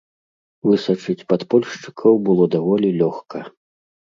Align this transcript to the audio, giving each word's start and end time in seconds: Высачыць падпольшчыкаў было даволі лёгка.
Высачыць 0.69 1.17
падпольшчыкаў 1.33 2.13
было 2.31 2.43
даволі 2.57 2.87
лёгка. 3.03 3.37